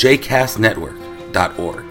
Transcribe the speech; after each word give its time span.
jcastnetwork.org. 0.00 1.84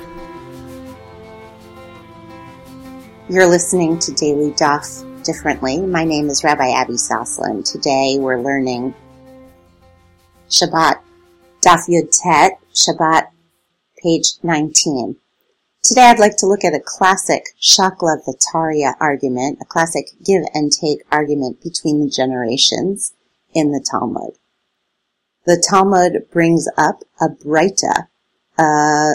You're 3.30 3.46
listening 3.46 4.00
to 4.00 4.12
Daily 4.14 4.50
Daf 4.54 5.06
Differently. 5.24 5.78
My 5.78 6.06
name 6.06 6.28
is 6.30 6.44
Rabbi 6.44 6.72
Abby 6.72 6.94
Soslin. 6.94 7.64
Today 7.64 8.18
we're 8.18 8.42
learning 8.42 8.96
Shabbat 10.50 11.02
Daf 11.64 11.88
Yud 11.88 12.10
Tet, 12.12 12.60
Shabbat, 12.74 13.28
page 14.02 14.32
19. 14.42 15.16
Today 15.84 16.10
I'd 16.10 16.18
like 16.18 16.38
to 16.38 16.48
look 16.48 16.64
at 16.64 16.74
a 16.74 16.82
classic 16.84 17.44
Shakla 17.62 18.18
Vitaria 18.28 18.96
argument, 19.00 19.60
a 19.62 19.66
classic 19.66 20.08
give 20.26 20.42
and 20.56 20.72
take 20.72 21.04
argument 21.12 21.62
between 21.62 22.02
the 22.02 22.10
generations 22.10 23.14
in 23.54 23.72
the 23.72 23.86
Talmud. 23.88 24.32
The 25.46 25.64
Talmud 25.68 26.30
brings 26.32 26.68
up 26.78 27.04
a 27.20 27.30
Breita, 27.30 28.08
a 28.58 29.14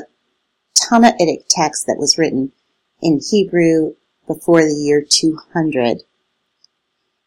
Tannaitic 0.75 1.45
text 1.49 1.87
that 1.87 1.99
was 1.99 2.19
written 2.19 2.53
in 3.01 3.21
Hebrew 3.31 3.95
before 4.27 4.63
the 4.63 4.75
year 4.75 5.05
200. 5.07 6.03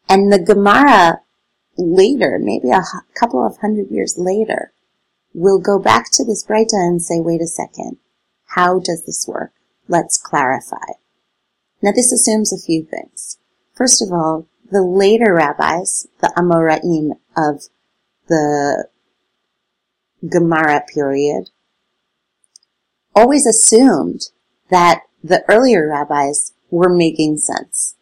And 0.10 0.32
the 0.32 0.40
Gemara 0.40 1.22
later, 1.78 2.40
maybe 2.42 2.72
a 2.72 2.84
couple 3.20 3.46
of 3.46 3.58
hundred 3.58 3.92
years 3.92 4.16
later, 4.18 4.72
will 5.34 5.60
go 5.60 5.78
back 5.78 6.12
to 6.14 6.26
this 6.26 6.46
Breita 6.46 6.74
and 6.74 7.02
say, 7.02 7.20
wait 7.20 7.42
a 7.42 7.48
second, 7.48 7.98
how 8.48 8.80
does 8.80 9.06
this 9.06 9.28
work? 9.28 9.52
Let's 9.88 10.18
clarify. 10.18 10.94
Now 11.82 11.92
this 11.92 12.12
assumes 12.12 12.52
a 12.52 12.60
few 12.60 12.84
things. 12.84 13.38
First 13.74 14.02
of 14.02 14.12
all, 14.12 14.48
the 14.72 14.82
later 14.82 15.34
rabbis, 15.36 16.08
the 16.20 16.34
Amoraim 16.36 17.12
of 17.38 17.70
the 18.28 18.88
Gemara 20.28 20.84
period, 20.94 21.50
always 23.16 23.46
assumed 23.46 24.30
that 24.70 25.02
the 25.24 25.44
earlier 25.50 25.90
rabbis 25.90 26.54
were 26.70 26.90
making 26.90 27.38
sense. 27.38 27.96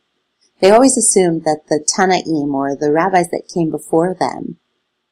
They 0.59 0.71
always 0.71 0.97
assumed 0.97 1.43
that 1.43 1.63
the 1.67 1.85
Tanaim 1.85 2.53
or 2.53 2.75
the 2.75 2.91
rabbis 2.91 3.29
that 3.29 3.49
came 3.53 3.69
before 3.69 4.15
them 4.19 4.57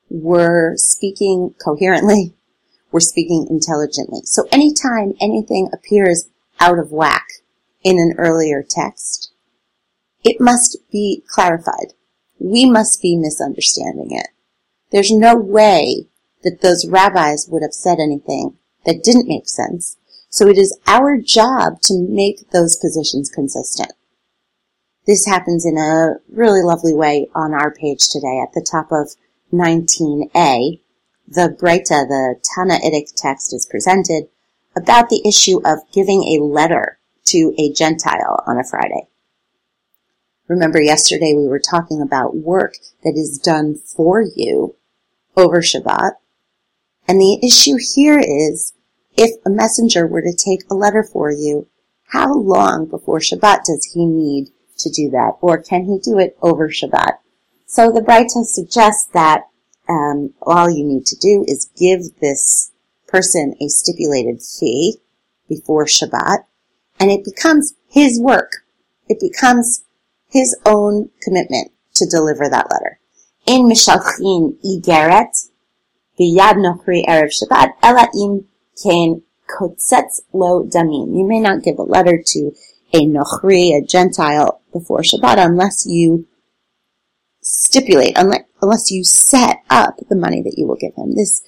were 0.10 0.74
speaking 0.78 1.54
coherently, 1.64 2.34
were 2.92 3.00
speaking 3.00 3.48
intelligently. 3.50 4.22
So 4.24 4.48
anytime 4.52 5.14
anything 5.20 5.70
appears 5.74 6.30
out 6.60 6.80
of 6.80 6.92
whack 6.92 7.28
in 7.84 8.00
an 8.00 8.16
earlier 8.18 8.64
text, 8.68 9.34
it 10.24 10.40
must 10.40 10.78
be 10.92 11.24
clarified. 11.28 11.94
We 12.40 12.70
must 12.70 13.02
be 13.02 13.18
misunderstanding 13.18 14.12
it. 14.12 14.28
There's 14.94 15.12
no 15.12 15.36
way 15.36 16.06
that 16.44 16.62
those 16.62 16.88
rabbis 16.88 17.48
would 17.50 17.64
have 17.64 17.74
said 17.74 17.98
anything 18.00 18.58
that 18.86 19.02
didn't 19.04 19.28
make 19.28 19.50
sense. 19.50 19.98
So 20.30 20.48
it 20.48 20.58
is 20.58 20.78
our 20.86 21.18
job 21.18 21.82
to 21.84 22.08
make 22.08 22.52
those 22.52 22.76
positions 22.76 23.32
consistent. 23.32 23.92
This 25.08 25.26
happens 25.26 25.66
in 25.66 25.80
a 25.80 26.18
really 26.32 26.62
lovely 26.62 26.94
way 26.94 27.28
on 27.34 27.56
our 27.56 27.74
page 27.74 28.08
today 28.08 28.40
at 28.40 28.54
the 28.54 28.66
top 28.70 28.92
of 28.92 29.16
19a. 29.52 30.80
The 31.28 31.58
Breita, 31.60 32.08
the 32.08 32.36
Tannaitic 32.56 33.16
text 33.16 33.52
is 33.52 33.66
presented 33.66 34.26
about 34.76 35.10
the 35.10 35.24
issue 35.28 35.60
of 35.66 35.92
giving 35.92 36.24
a 36.24 36.44
letter 36.44 37.00
to 37.26 37.56
a 37.58 37.74
Gentile 37.74 38.44
on 38.46 38.60
a 38.60 38.64
Friday. 38.64 39.08
Remember 40.48 40.80
yesterday 40.80 41.34
we 41.36 41.48
were 41.48 41.60
talking 41.60 42.00
about 42.00 42.36
work 42.36 42.76
that 43.04 43.16
is 43.16 43.40
done 43.40 43.76
for 43.76 44.22
you 44.22 44.76
over 45.36 45.62
Shabbat. 45.62 46.14
And 47.08 47.20
the 47.20 47.40
issue 47.44 47.78
here 47.96 48.20
is 48.20 48.74
if 49.18 49.32
a 49.46 49.50
messenger 49.50 50.08
were 50.08 50.22
to 50.22 50.34
take 50.34 50.62
a 50.70 50.76
letter 50.76 51.04
for 51.04 51.32
you, 51.32 51.68
how 52.08 52.34
long 52.34 52.86
before 52.86 53.20
Shabbat 53.20 53.66
does 53.66 53.92
he 53.94 54.06
need 54.06 54.50
to 54.78 54.90
do 54.90 55.10
that? 55.12 55.34
Or 55.42 55.62
can 55.62 55.86
he 55.86 56.00
do 56.00 56.20
it 56.20 56.38
over 56.42 56.70
Shabbat? 56.70 57.18
So 57.66 57.92
the 57.92 58.02
Breita 58.02 58.46
suggests 58.46 59.10
that 59.14 59.44
um, 59.90 60.34
all 60.42 60.70
you 60.70 60.86
need 60.86 61.06
to 61.08 61.16
do 61.16 61.44
is 61.48 61.72
give 61.78 62.20
this 62.22 62.72
person 63.08 63.56
a 63.62 63.68
stipulated 63.68 64.42
fee 64.42 64.98
before 65.50 65.86
Shabbat, 65.86 66.46
and 67.00 67.12
it 67.12 67.26
becomes 67.26 67.74
his 67.88 68.20
work. 68.20 68.52
It 69.10 69.20
becomes 69.20 69.84
his 70.30 70.58
own 70.66 71.10
commitment 71.22 71.72
to 71.96 72.10
deliver 72.10 72.50
that 72.50 72.72
letter. 72.72 73.00
In 73.46 73.68
Mishalchin 73.68 74.56
Igeret, 74.64 75.50
Biyad 76.18 76.56
Nochri 76.56 77.04
Erev 77.06 77.30
Shabbat, 77.30 77.74
im 78.16 78.48
Kain 78.82 79.22
Kotzetz 79.50 80.22
Lo 80.32 80.64
Damim. 80.64 81.18
You 81.18 81.28
may 81.28 81.42
not 81.42 81.62
give 81.62 81.78
a 81.78 81.84
letter 81.84 82.24
to 82.26 82.52
a 82.94 83.02
Nochri, 83.02 83.78
a 83.78 83.86
Gentile, 83.86 84.62
before 84.72 85.02
Shabbat 85.02 85.46
unless 85.46 85.86
you 85.86 86.26
stipulate, 87.42 88.14
unless, 88.18 88.44
unless 88.62 88.92
you 88.92 89.04
set 89.04 89.58
up 89.70 89.98
the 90.10 90.16
money 90.16 90.42
that 90.42 90.56
you 90.58 90.66
will 90.66 90.78
give 90.78 90.96
him. 90.96 91.14
This 91.14 91.44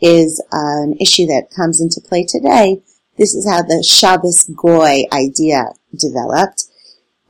is 0.00 0.42
an 0.50 0.96
issue 0.98 1.26
that 1.26 1.50
comes 1.54 1.78
into 1.78 2.00
play 2.00 2.24
today. 2.24 2.80
This 3.18 3.34
is 3.34 3.46
how 3.46 3.60
the 3.60 3.84
Shabbos 3.86 4.44
Goy 4.56 5.02
idea 5.12 5.66
developed. 5.94 6.64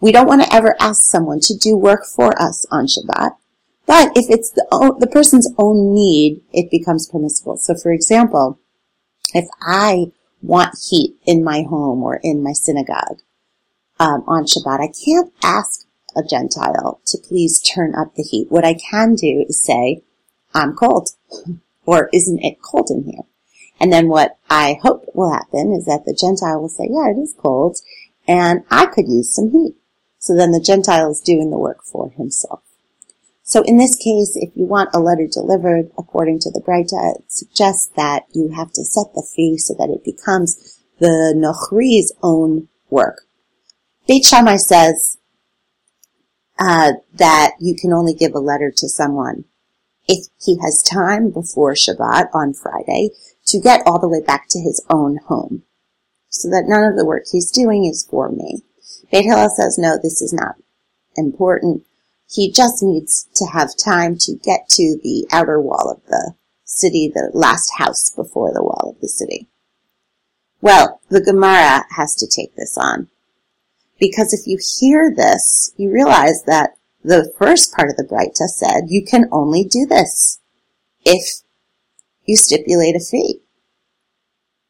We 0.01 0.13
don't 0.13 0.29
want 0.29 0.43
to 0.43 0.55
ever 0.55 0.77
ask 0.79 1.03
someone 1.03 1.41
to 1.41 1.57
do 1.57 1.77
work 1.77 2.05
for 2.07 2.41
us 2.41 2.65
on 2.71 2.87
Shabbat. 2.87 3.33
But 3.87 4.13
if 4.17 4.27
it's 4.31 4.51
the, 4.51 4.97
the 4.99 5.07
person's 5.07 5.53
own 5.59 5.95
need, 5.95 6.43
it 6.53 6.71
becomes 6.71 7.09
permissible. 7.09 7.59
So 7.59 7.75
for 7.75 7.93
example, 7.93 8.59
if 9.35 9.47
I 9.61 10.13
want 10.43 10.79
heat 10.89 11.17
in 11.27 11.45
my 11.45 11.63
home 11.63 12.03
or 12.03 12.21
in 12.23 12.43
my 12.43 12.53
synagogue 12.53 13.21
um, 13.99 14.25
on 14.27 14.45
Shabbat, 14.45 14.81
I 14.81 14.93
can't 15.05 15.33
ask 15.43 15.87
a 16.17 16.23
Gentile 16.23 17.01
to 17.07 17.19
please 17.19 17.61
turn 17.61 17.95
up 17.95 18.15
the 18.15 18.23
heat. 18.23 18.51
What 18.51 18.65
I 18.65 18.75
can 18.75 19.15
do 19.15 19.45
is 19.49 19.63
say, 19.63 20.03
I'm 20.55 20.75
cold. 20.75 21.11
or 21.87 22.09
isn't 22.13 22.43
it 22.43 22.63
cold 22.63 22.91
in 22.91 23.05
here? 23.05 23.25
And 23.81 23.93
then 23.93 24.09
what 24.09 24.39
I 24.49 24.79
hope 24.83 25.05
will 25.15 25.33
happen 25.33 25.73
is 25.73 25.85
that 25.87 26.05
the 26.07 26.17
Gentile 26.19 26.61
will 26.61 26.69
say, 26.69 26.89
yeah, 26.91 27.11
it 27.11 27.21
is 27.21 27.35
cold 27.37 27.79
and 28.27 28.65
I 28.71 28.87
could 28.87 29.09
use 29.09 29.35
some 29.35 29.51
heat. 29.51 29.75
So 30.19 30.35
then 30.35 30.53
the 30.53 30.61
Gentile 30.61 31.11
is 31.11 31.21
doing 31.21 31.51
the 31.51 31.59
work 31.59 31.83
for 31.85 32.11
himself. 32.11 32.63
So 33.47 33.63
in 33.63 33.77
this 33.77 33.95
case, 33.95 34.37
if 34.37 34.57
you 34.57 34.65
want 34.65 34.95
a 34.95 35.01
letter 35.01 35.29
delivered 35.31 35.91
according 35.99 36.41
to 36.41 36.51
the 36.51 36.63
Breita, 36.63 37.17
it 37.17 37.31
suggests 37.31 37.91
that 37.95 38.25
you 38.33 38.49
have 38.49 38.73
to 38.73 38.85
set 38.85 39.13
the 39.15 39.27
fee 39.37 39.59
so 39.59 39.75
that 39.79 39.91
it 39.91 40.03
becomes 40.03 40.81
the 40.99 41.35
Nochri's 41.37 42.13
own 42.23 42.69
work. 42.89 43.27
Beit 44.09 44.25
Shammai 44.25 44.57
says 44.57 45.19
uh, 46.59 46.93
that 47.15 47.53
you 47.61 47.77
can 47.79 47.93
only 47.93 48.15
give 48.15 48.35
a 48.35 48.39
letter 48.39 48.73
to 48.75 48.89
someone 48.89 49.45
if 50.09 50.27
he 50.43 50.59
has 50.63 50.83
time 50.83 51.31
before 51.31 51.75
Shabbat 51.75 52.29
on 52.33 52.55
Friday 52.55 53.11
to 53.47 53.61
get 53.61 53.83
all 53.85 53.99
the 53.99 54.09
way 54.09 54.23
back 54.23 54.47
to 54.51 54.59
his 54.59 54.83
own 54.89 55.19
home. 55.27 55.65
So 56.31 56.49
that 56.49 56.65
none 56.67 56.85
of 56.85 56.97
the 56.97 57.05
work 57.05 57.25
he's 57.31 57.51
doing 57.51 57.85
is 57.85 58.07
for 58.09 58.31
me. 58.31 58.63
Beit 59.13 59.25
Hillel 59.25 59.51
says, 59.51 59.77
no, 59.79 59.99
this 60.03 60.23
is 60.23 60.33
not 60.33 60.57
important. 61.15 61.85
He 62.29 62.51
just 62.51 62.83
needs 62.83 63.29
to 63.37 63.47
have 63.47 63.77
time 63.77 64.17
to 64.21 64.35
get 64.35 64.69
to 64.71 64.99
the 65.03 65.27
outer 65.33 65.61
wall 65.61 65.91
of 65.91 66.05
the 66.09 66.35
city, 66.65 67.11
the 67.13 67.31
last 67.33 67.71
house 67.79 68.11
before 68.11 68.53
the 68.53 68.63
wall 68.63 68.95
of 68.95 69.01
the 69.01 69.09
city. 69.09 69.49
Well, 70.61 71.01
the 71.11 71.21
Gemara 71.21 71.85
has 71.97 72.15
to 72.17 72.27
take 72.27 72.57
this 72.57 72.77
on. 72.79 73.09
Because 74.01 74.33
if 74.33 74.47
you 74.47 74.59
hear 74.79 75.13
this, 75.15 75.73
you 75.77 75.93
realize 75.93 76.43
that 76.45 76.77
the 77.05 77.33
first 77.39 77.75
part 77.75 77.91
of 77.91 77.97
the 77.97 78.05
Breita 78.05 78.49
said 78.49 78.85
you 78.89 79.05
can 79.05 79.29
only 79.31 79.65
do 79.65 79.87
this 79.87 80.41
if 81.05 81.43
you 82.25 82.37
stipulate 82.37 82.97
a 82.97 83.01
fee. 83.01 83.41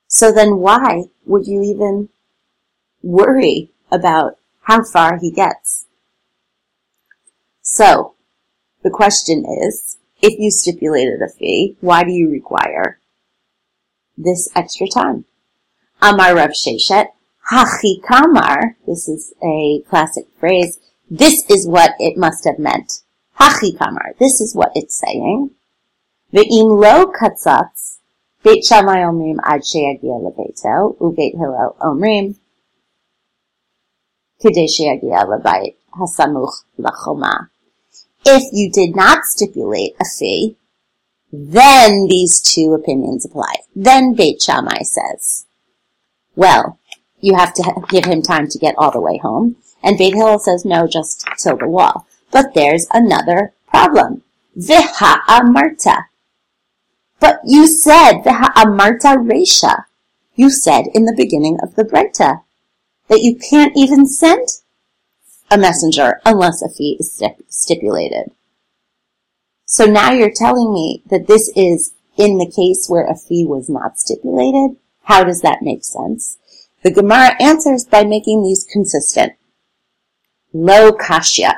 So 0.08 0.32
then 0.32 0.58
why 0.58 1.04
would 1.24 1.46
you 1.46 1.62
even 1.62 2.08
worry 3.02 3.70
about 3.90 4.38
how 4.62 4.84
far 4.84 5.18
he 5.18 5.30
gets? 5.30 5.86
So, 7.66 8.14
the 8.82 8.90
question 8.90 9.44
is, 9.64 9.96
if 10.20 10.38
you 10.38 10.50
stipulated 10.50 11.22
a 11.22 11.28
fee, 11.28 11.76
why 11.80 12.04
do 12.04 12.12
you 12.12 12.30
require 12.30 13.00
this 14.16 14.48
extra 14.54 14.86
time. 14.86 15.24
Amar 16.00 16.36
Rav 16.36 16.50
Sheshet, 16.50 17.08
Hachi 17.50 18.02
Kamar, 18.06 18.76
this 18.86 19.08
is 19.08 19.32
a 19.42 19.82
classic 19.88 20.26
phrase, 20.38 20.78
this 21.10 21.48
is 21.50 21.66
what 21.66 21.94
it 21.98 22.16
must 22.16 22.44
have 22.44 22.58
meant. 22.58 23.00
Hachi 23.40 23.76
Kamar, 23.76 24.14
this 24.18 24.40
is 24.40 24.54
what 24.54 24.72
it's 24.74 25.00
saying. 25.00 25.50
Ve'im 26.32 26.80
lo 26.80 27.12
katzatz, 27.12 27.98
Beit 28.42 28.62
Shammai 28.62 28.98
omrim 28.98 29.38
ad 29.42 29.62
sheyagia 29.62 30.20
lebeito, 30.20 30.98
u'Beit 31.00 31.32
Hillel 31.32 31.76
omrim, 31.80 32.36
kidei 34.38 34.68
sheyagia 34.68 35.24
lebayit 35.24 35.76
hasamuch 35.98 36.64
lachoma. 36.78 37.50
If 38.24 38.44
you 38.52 38.70
did 38.70 38.96
not 38.96 39.24
stipulate 39.24 39.96
a 40.00 40.04
fee, 40.18 40.56
then 41.32 42.06
these 42.06 42.40
two 42.40 42.74
opinions 42.74 43.24
apply. 43.24 43.54
Then 43.74 44.14
Beit 44.14 44.40
Shammai 44.40 44.82
says, 44.82 45.46
well, 46.36 46.78
you 47.20 47.34
have 47.34 47.54
to 47.54 47.82
give 47.88 48.04
him 48.04 48.22
time 48.22 48.48
to 48.48 48.58
get 48.58 48.74
all 48.78 48.90
the 48.90 49.00
way 49.00 49.18
home. 49.18 49.56
And 49.82 49.98
Beit 49.98 50.14
Hillel 50.14 50.38
says, 50.38 50.64
no, 50.64 50.86
just 50.86 51.26
till 51.38 51.56
the 51.56 51.68
wall. 51.68 52.06
But 52.30 52.54
there's 52.54 52.86
another 52.92 53.52
problem. 53.66 54.22
Viha 54.56 55.20
amarta. 55.28 56.04
But 57.20 57.40
you 57.44 57.66
said 57.66 58.22
viha 58.22 58.52
amarta 58.54 59.16
resha. 59.16 59.84
You 60.34 60.50
said 60.50 60.86
in 60.94 61.04
the 61.04 61.14
beginning 61.16 61.58
of 61.62 61.74
the 61.74 61.84
Breita 61.84 62.42
that 63.08 63.22
you 63.22 63.36
can't 63.36 63.76
even 63.76 64.06
send 64.06 64.48
a 65.50 65.58
messenger 65.58 66.20
unless 66.24 66.62
a 66.62 66.68
fee 66.68 66.96
is 66.98 67.22
stipulated. 67.48 68.32
So 69.66 69.86
now 69.86 70.12
you're 70.12 70.32
telling 70.34 70.72
me 70.72 71.02
that 71.10 71.26
this 71.26 71.50
is 71.56 71.94
in 72.16 72.38
the 72.38 72.50
case 72.50 72.86
where 72.88 73.06
a 73.06 73.16
fee 73.16 73.44
was 73.44 73.68
not 73.68 73.98
stipulated? 73.98 74.76
How 75.02 75.24
does 75.24 75.42
that 75.42 75.62
make 75.62 75.84
sense? 75.84 76.38
The 76.82 76.90
Gemara 76.90 77.40
answers 77.40 77.84
by 77.84 78.04
making 78.04 78.42
these 78.42 78.66
consistent. 78.70 79.32
Lo 80.52 80.92
kashya. 80.92 81.52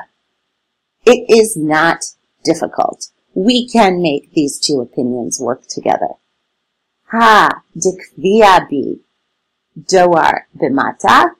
It 1.05 1.29
is 1.29 1.55
not 1.55 2.05
difficult. 2.43 3.09
We 3.33 3.67
can 3.69 4.01
make 4.01 4.33
these 4.33 4.59
two 4.59 4.81
opinions 4.81 5.39
work 5.39 5.67
together. 5.67 6.15
Ha 7.11 7.61
dikvia 7.75 8.67
bi 8.69 8.99
doar 9.79 10.47
bimata 10.57 11.31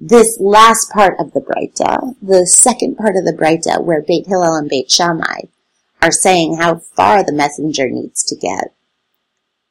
this 0.00 0.38
last 0.40 0.90
part 0.92 1.14
of 1.20 1.32
the 1.32 1.40
Breita, 1.40 2.16
the 2.20 2.46
second 2.46 2.96
part 2.96 3.14
of 3.16 3.24
the 3.24 3.32
Breita, 3.32 3.82
where 3.82 4.02
Beit 4.02 4.26
Hillel 4.26 4.56
and 4.56 4.68
Beit 4.68 4.90
Shammai 4.90 5.42
are 6.02 6.10
saying 6.10 6.56
how 6.56 6.76
far 6.76 7.24
the 7.24 7.32
messenger 7.32 7.88
needs 7.88 8.24
to 8.24 8.36
get, 8.36 8.74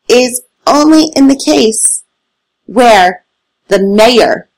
is 0.08 0.44
only 0.66 1.12
in 1.16 1.28
the 1.28 1.36
case 1.36 2.04
where 2.66 3.26
the 3.68 3.84
mayor 3.84 4.50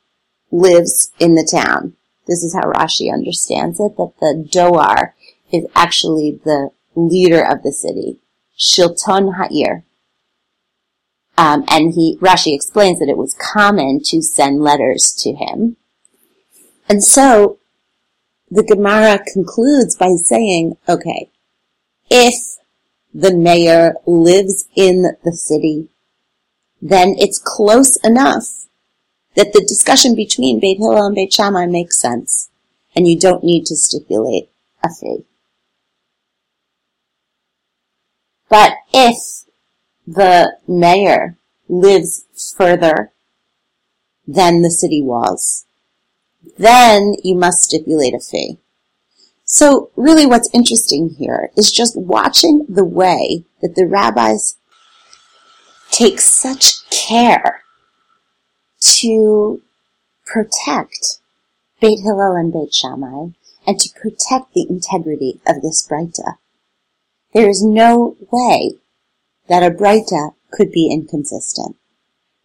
lives 0.52 1.12
in 1.20 1.34
the 1.34 1.48
town. 1.52 1.94
This 2.28 2.44
is 2.44 2.54
how 2.54 2.72
Rashi 2.72 3.12
understands 3.12 3.80
it, 3.80 3.98
that 3.98 4.14
the 4.20 4.48
Doar 4.52 5.14
is 5.52 5.66
actually 5.76 6.40
the 6.44 6.70
leader 6.96 7.44
of 7.44 7.64
the 7.64 7.72
city. 7.72 8.20
Shilton 8.58 9.36
Ha'ir. 9.36 9.84
Um, 11.40 11.64
and 11.70 11.94
he, 11.94 12.18
Rashi 12.20 12.54
explains 12.54 13.00
that 13.00 13.08
it 13.08 13.16
was 13.16 13.34
common 13.34 14.02
to 14.08 14.22
send 14.22 14.62
letters 14.62 15.14
to 15.20 15.32
him. 15.32 15.78
And 16.90 17.02
so 17.02 17.60
the 18.52 18.62
Gemara 18.62 19.24
concludes 19.34 19.96
by 19.96 20.16
saying, 20.16 20.76
okay, 20.90 21.32
if 22.10 22.58
the 23.14 23.34
mayor 23.34 23.94
lives 24.06 24.68
in 24.76 25.16
the 25.24 25.32
city, 25.32 25.88
then 26.82 27.16
it's 27.18 27.42
close 27.42 27.96
enough 28.04 28.68
that 29.36 29.54
the 29.54 29.66
discussion 29.66 30.16
between 30.16 30.60
Beit 30.60 30.80
Hillel 30.80 31.06
and 31.06 31.16
Beit 31.16 31.32
Shammai 31.32 31.68
makes 31.68 31.98
sense, 31.98 32.50
and 32.94 33.08
you 33.08 33.18
don't 33.18 33.46
need 33.46 33.66
to 33.68 33.78
stipulate 33.78 34.50
a 34.84 34.90
fee. 34.90 35.24
But 38.50 38.74
if 38.94 39.46
the 40.14 40.58
mayor 40.68 41.38
lives 41.68 42.26
further 42.58 43.12
than 44.28 44.62
the 44.62 44.72
city 44.72 45.02
walls, 45.02 45.66
then 46.58 47.14
you 47.24 47.36
must 47.36 47.64
stipulate 47.64 48.14
a 48.14 48.20
fee. 48.20 48.58
So 49.46 49.92
really 49.96 50.26
what's 50.26 50.50
interesting 50.54 51.16
here 51.18 51.52
is 51.56 51.72
just 51.72 52.00
watching 52.00 52.66
the 52.68 52.86
way 52.86 53.46
that 53.62 53.76
the 53.76 53.86
rabbis 53.86 54.58
take 55.92 56.20
such 56.20 56.90
care 56.90 57.64
to 58.80 59.62
protect 60.26 61.20
Beit 61.82 62.00
Hillel 62.04 62.36
and 62.36 62.54
Beit 62.54 62.74
Shammai 62.74 63.30
and 63.66 63.80
to 63.80 63.90
protect 64.00 64.54
the 64.54 64.68
integrity 64.70 65.40
of 65.46 65.62
this 65.62 65.88
Breita. 65.88 66.38
There 67.34 67.50
is 67.50 67.64
no 67.64 68.16
way 68.32 68.74
that 69.50 69.64
a 69.64 69.76
Breita 69.76 70.34
could 70.52 70.72
be 70.72 70.90
inconsistent. 70.92 71.76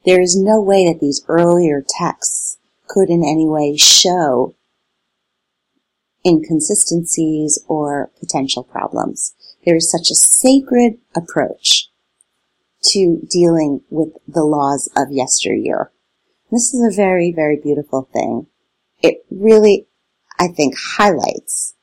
There 0.04 0.20
is 0.20 0.36
no 0.36 0.60
way 0.60 0.86
that 0.90 1.00
these 1.00 1.24
earlier 1.28 1.82
texts 1.86 2.58
could 2.86 3.08
in 3.08 3.22
any 3.22 3.46
way 3.46 3.76
show 3.76 4.54
inconsistencies 6.26 7.62
or 7.68 8.10
potential 8.18 8.64
problems. 8.64 9.34
There 9.64 9.76
is 9.76 9.90
such 9.90 10.10
a 10.10 10.14
sacred 10.14 10.98
approach 11.14 11.88
to 12.84 13.26
dealing 13.30 13.82
with 13.90 14.10
the 14.26 14.44
laws 14.44 14.90
of 14.96 15.10
yesteryear. 15.10 15.90
This 16.50 16.74
is 16.74 16.82
a 16.86 16.94
very, 16.94 17.32
very 17.32 17.58
beautiful 17.62 18.08
thing. 18.12 18.46
It 19.02 19.24
really, 19.30 19.86
I 20.38 20.48
think, 20.48 20.74
highlights 20.96 21.74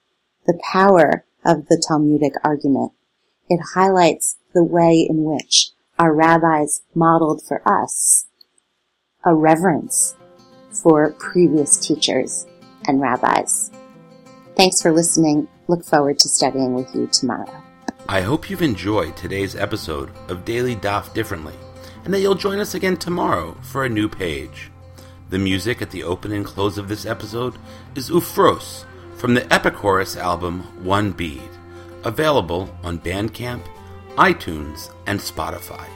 the 0.46 0.60
power 0.72 1.26
of 1.44 1.68
the 1.68 1.84
Talmudic 1.88 2.34
argument. 2.44 2.92
It 3.50 3.60
highlights 3.74 4.38
the 4.54 4.64
way 4.64 5.06
in 5.10 5.24
which 5.24 5.72
our 6.00 6.14
rabbis 6.14 6.82
modeled 6.96 7.44
for 7.48 7.62
us 7.68 8.26
a 9.24 9.34
reverence 9.34 10.16
for 10.72 11.12
previous 11.12 11.78
teachers 11.78 12.48
and 12.88 13.02
rabbis. 13.02 13.72
Thanks 14.56 14.82
for 14.82 14.92
listening. 14.92 15.48
Look 15.68 15.86
forward 15.86 16.20
to 16.20 16.30
studying 16.30 16.74
with 16.74 16.94
you 16.96 17.08
tomorrow. 17.08 17.52
I 18.10 18.22
hope 18.22 18.50
you've 18.50 18.62
enjoyed 18.62 19.16
today's 19.16 19.56
episode 19.56 20.10
of 20.28 20.44
Daily 20.44 20.76
Daf 20.76 21.14
Differently 21.14 21.54
and 22.04 22.14
that 22.14 22.20
you'll 22.20 22.36
join 22.36 22.60
us 22.60 22.74
again 22.74 22.98
tomorrow 22.98 23.56
for 23.62 23.86
a 23.86 23.90
new 23.90 24.10
page. 24.10 24.72
The 25.30 25.40
music 25.40 25.82
at 25.82 25.92
the 25.92 26.04
open 26.04 26.32
and 26.32 26.46
close 26.46 26.78
of 26.78 26.90
this 26.90 27.06
episode 27.06 27.56
is 27.96 28.10
Ufros 28.10 28.86
from 29.16 29.34
the 29.34 29.42
Epichorus 29.42 30.18
album 30.18 30.62
One 30.84 31.12
Bead, 31.12 31.48
available 32.04 32.76
on 32.84 33.00
Bandcamp 33.00 33.62
iTunes, 34.18 34.92
and 35.08 35.20
Spotify. 35.20 35.88